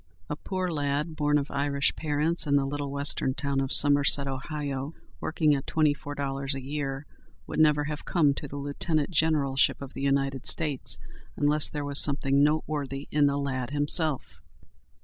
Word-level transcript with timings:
A 0.31 0.35
poor 0.35 0.71
lad, 0.71 1.15
born 1.15 1.37
of 1.37 1.51
Irish 1.51 1.95
parents 1.95 2.47
in 2.47 2.55
the 2.55 2.65
little 2.65 2.89
western 2.89 3.35
town 3.35 3.59
of 3.59 3.71
Somerset, 3.71 4.25
Ohio, 4.27 4.95
working 5.19 5.53
at 5.53 5.67
twenty 5.67 5.93
four 5.93 6.15
dollars 6.15 6.55
a 6.55 6.59
year, 6.63 7.05
would 7.45 7.59
never 7.59 7.83
have 7.83 8.03
come 8.03 8.33
to 8.33 8.47
the 8.47 8.55
lieutenant 8.57 9.11
generalship 9.11 9.79
of 9.79 9.93
the 9.93 10.01
United 10.01 10.47
States, 10.47 10.97
unless 11.37 11.69
there 11.69 11.85
was 11.85 11.99
something 11.99 12.41
noteworthy 12.43 13.09
in 13.11 13.27
the 13.27 13.37
lad 13.37 13.69
himself. 13.69 14.41